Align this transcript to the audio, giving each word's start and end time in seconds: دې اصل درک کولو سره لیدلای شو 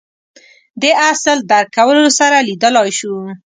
دې 0.81 0.91
اصل 1.11 1.37
درک 1.49 1.67
کولو 1.75 2.07
سره 2.19 2.37
لیدلای 2.47 2.89
شو 2.99 3.13